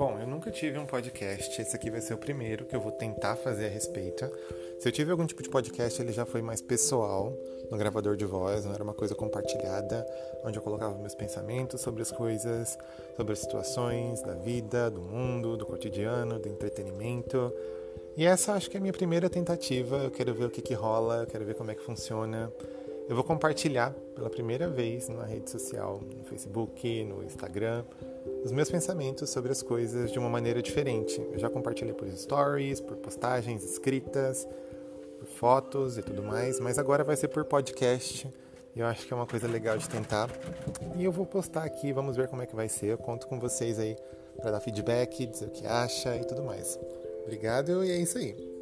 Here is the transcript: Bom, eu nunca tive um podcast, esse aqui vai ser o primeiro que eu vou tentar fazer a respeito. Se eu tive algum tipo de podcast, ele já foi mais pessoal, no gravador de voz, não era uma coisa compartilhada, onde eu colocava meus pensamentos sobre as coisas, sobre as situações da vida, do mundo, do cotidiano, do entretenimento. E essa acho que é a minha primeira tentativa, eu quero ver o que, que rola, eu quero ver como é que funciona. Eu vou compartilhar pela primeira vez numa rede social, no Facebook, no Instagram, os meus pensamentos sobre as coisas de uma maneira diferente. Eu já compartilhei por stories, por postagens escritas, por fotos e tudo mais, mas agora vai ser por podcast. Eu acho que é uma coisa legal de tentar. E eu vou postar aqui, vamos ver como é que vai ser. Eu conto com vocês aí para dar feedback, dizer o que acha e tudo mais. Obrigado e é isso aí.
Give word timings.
Bom, 0.00 0.18
eu 0.18 0.26
nunca 0.26 0.50
tive 0.50 0.78
um 0.78 0.86
podcast, 0.86 1.60
esse 1.60 1.76
aqui 1.76 1.90
vai 1.90 2.00
ser 2.00 2.14
o 2.14 2.16
primeiro 2.16 2.64
que 2.64 2.74
eu 2.74 2.80
vou 2.80 2.90
tentar 2.90 3.36
fazer 3.36 3.66
a 3.66 3.68
respeito. 3.68 4.24
Se 4.78 4.88
eu 4.88 4.92
tive 4.92 5.10
algum 5.10 5.26
tipo 5.26 5.42
de 5.42 5.50
podcast, 5.50 6.00
ele 6.00 6.10
já 6.10 6.24
foi 6.24 6.40
mais 6.40 6.62
pessoal, 6.62 7.36
no 7.70 7.76
gravador 7.76 8.16
de 8.16 8.24
voz, 8.24 8.64
não 8.64 8.72
era 8.72 8.82
uma 8.82 8.94
coisa 8.94 9.14
compartilhada, 9.14 10.06
onde 10.42 10.56
eu 10.58 10.62
colocava 10.62 10.96
meus 10.96 11.14
pensamentos 11.14 11.82
sobre 11.82 12.00
as 12.00 12.10
coisas, 12.10 12.78
sobre 13.14 13.34
as 13.34 13.40
situações 13.40 14.22
da 14.22 14.32
vida, 14.32 14.90
do 14.90 15.02
mundo, 15.02 15.54
do 15.54 15.66
cotidiano, 15.66 16.38
do 16.38 16.48
entretenimento. 16.48 17.52
E 18.16 18.24
essa 18.24 18.54
acho 18.54 18.70
que 18.70 18.78
é 18.78 18.80
a 18.80 18.80
minha 18.80 18.94
primeira 18.94 19.28
tentativa, 19.28 19.98
eu 19.98 20.10
quero 20.10 20.32
ver 20.32 20.46
o 20.46 20.50
que, 20.50 20.62
que 20.62 20.72
rola, 20.72 21.24
eu 21.24 21.26
quero 21.26 21.44
ver 21.44 21.56
como 21.56 21.72
é 21.72 21.74
que 21.74 21.82
funciona. 21.82 22.50
Eu 23.06 23.14
vou 23.14 23.22
compartilhar 23.22 23.92
pela 24.14 24.30
primeira 24.30 24.66
vez 24.66 25.10
numa 25.10 25.26
rede 25.26 25.50
social, 25.50 26.00
no 26.16 26.24
Facebook, 26.24 27.04
no 27.04 27.22
Instagram, 27.22 27.84
os 28.44 28.52
meus 28.52 28.70
pensamentos 28.70 29.30
sobre 29.30 29.52
as 29.52 29.62
coisas 29.62 30.10
de 30.10 30.18
uma 30.18 30.28
maneira 30.28 30.62
diferente. 30.62 31.20
Eu 31.32 31.38
já 31.38 31.48
compartilhei 31.48 31.92
por 31.92 32.08
stories, 32.10 32.80
por 32.80 32.96
postagens 32.96 33.64
escritas, 33.64 34.46
por 35.18 35.26
fotos 35.26 35.98
e 35.98 36.02
tudo 36.02 36.22
mais, 36.22 36.58
mas 36.60 36.78
agora 36.78 37.04
vai 37.04 37.16
ser 37.16 37.28
por 37.28 37.44
podcast. 37.44 38.32
Eu 38.74 38.86
acho 38.86 39.06
que 39.06 39.12
é 39.12 39.16
uma 39.16 39.26
coisa 39.26 39.48
legal 39.48 39.76
de 39.76 39.88
tentar. 39.88 40.30
E 40.96 41.04
eu 41.04 41.12
vou 41.12 41.26
postar 41.26 41.64
aqui, 41.64 41.92
vamos 41.92 42.16
ver 42.16 42.28
como 42.28 42.42
é 42.42 42.46
que 42.46 42.54
vai 42.54 42.68
ser. 42.68 42.86
Eu 42.86 42.98
conto 42.98 43.26
com 43.26 43.38
vocês 43.38 43.78
aí 43.78 43.96
para 44.40 44.52
dar 44.52 44.60
feedback, 44.60 45.26
dizer 45.26 45.46
o 45.46 45.50
que 45.50 45.66
acha 45.66 46.16
e 46.16 46.24
tudo 46.24 46.42
mais. 46.42 46.78
Obrigado 47.22 47.84
e 47.84 47.90
é 47.90 47.96
isso 47.96 48.16
aí. 48.18 48.59